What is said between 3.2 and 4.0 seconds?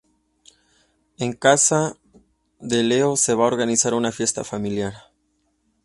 va a organizar